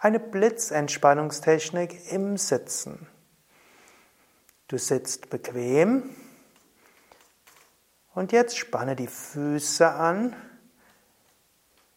[0.00, 3.06] Eine Blitzentspannungstechnik im Sitzen.
[4.66, 6.14] Du sitzt bequem.
[8.12, 10.36] Und jetzt spanne die Füße an,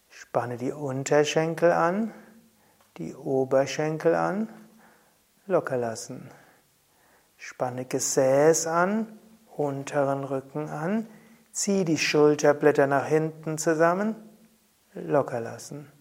[0.09, 2.13] spanne die Unterschenkel an,
[2.95, 4.47] die Oberschenkel an,
[5.47, 6.31] locker lassen.
[7.35, 9.19] Spanne Gesäß an,
[9.57, 11.07] unteren Rücken an,
[11.51, 14.15] zieh die Schulterblätter nach hinten zusammen,
[14.93, 15.91] locker lassen.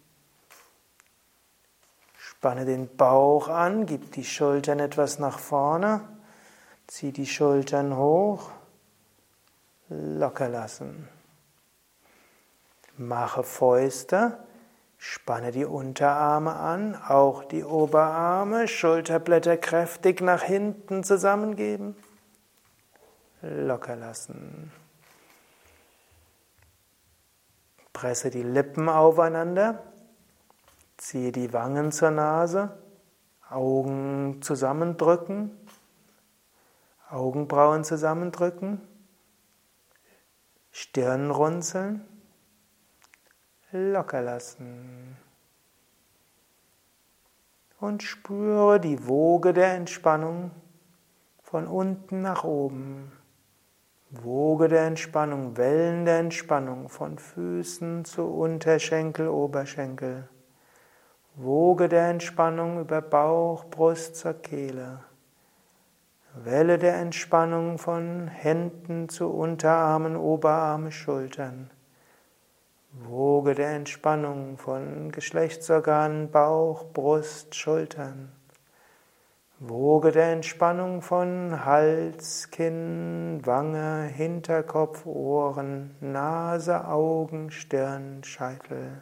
[2.41, 6.01] Spanne den Bauch an, gib die Schultern etwas nach vorne,
[6.87, 8.51] zieh die Schultern hoch,
[9.91, 11.07] locker lassen.
[12.97, 14.39] Mache Fäuste,
[14.97, 21.95] Spanne die Unterarme an, auch die Oberarme, Schulterblätter kräftig nach hinten zusammengeben.
[23.43, 24.73] Locker lassen.
[27.93, 29.85] Presse die Lippen aufeinander,
[31.01, 32.79] ziehe die Wangen zur Nase,
[33.49, 35.51] Augen zusammendrücken,
[37.09, 38.81] Augenbrauen zusammendrücken,
[40.71, 42.07] Stirn runzeln
[43.73, 45.17] locker lassen.
[47.79, 50.51] Und spüre die Woge der Entspannung
[51.43, 53.13] von unten nach oben.
[54.11, 60.29] Woge der Entspannung, Wellen der Entspannung von Füßen zu Unterschenkel, Oberschenkel.
[61.43, 64.99] Woge der Entspannung über Bauch, Brust zur Kehle.
[66.35, 71.71] Welle der Entspannung von Händen zu Unterarmen, Oberarme, Schultern.
[72.93, 78.31] Woge der Entspannung von Geschlechtsorganen, Bauch, Brust, Schultern.
[79.61, 89.01] Woge der Entspannung von Hals, Kinn, Wange, Hinterkopf, Ohren, Nase, Augen, Stirn, Scheitel.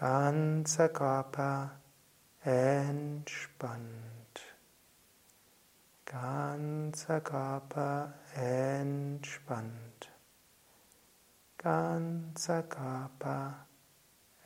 [0.00, 1.78] Ganzer Körper
[2.42, 3.80] entspannt.
[6.06, 10.10] Ganzer Körper entspannt
[11.62, 13.66] ganzer Körper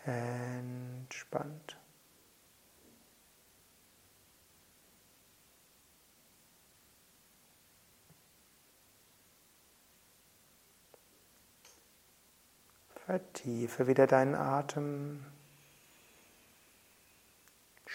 [0.05, 1.79] entspannt.
[13.07, 15.25] Vertiefe wieder deinen Atem.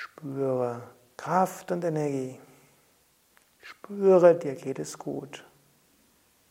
[0.01, 0.81] Spüre
[1.17, 2.39] Kraft und Energie.
[3.61, 5.45] Spüre, dir geht es gut.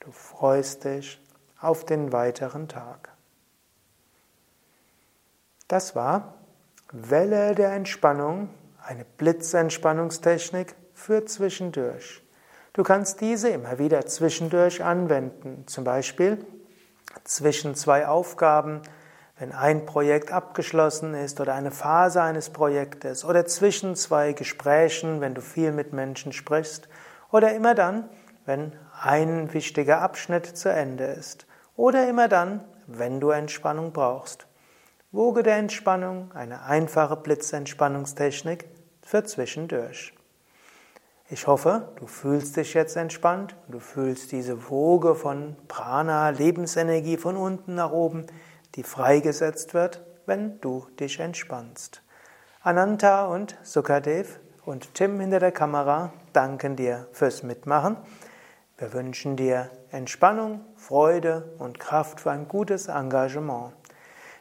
[0.01, 1.19] Du freust dich
[1.59, 3.09] auf den weiteren Tag.
[5.67, 6.35] Das war
[6.93, 8.51] Welle der Entspannung,
[8.85, 12.23] eine Blitzentspannungstechnik für zwischendurch.
[12.75, 16.45] Du kannst diese immer wieder zwischendurch anwenden, zum Beispiel
[17.25, 18.83] zwischen zwei Aufgaben,
[19.39, 25.35] wenn ein Projekt abgeschlossen ist oder eine Phase eines Projektes oder zwischen zwei Gesprächen, wenn
[25.35, 26.89] du viel mit Menschen sprichst
[27.31, 28.09] oder immer dann,
[28.47, 31.47] wenn ein wichtiger Abschnitt zu Ende ist
[31.77, 34.47] oder immer dann, wenn du Entspannung brauchst.
[35.13, 38.67] Woge der Entspannung, eine einfache Blitzentspannungstechnik
[39.03, 40.13] für zwischendurch.
[41.31, 47.37] Ich hoffe, du fühlst dich jetzt entspannt, du fühlst diese Woge von Prana, Lebensenergie von
[47.37, 48.27] unten nach oben,
[48.75, 52.03] die freigesetzt wird, wenn du dich entspannst.
[52.63, 57.97] Ananta und Sukadev und Tim hinter der Kamera danken dir fürs Mitmachen.
[58.77, 63.73] Wir wünschen dir Entspannung, Freude und Kraft für ein gutes Engagement.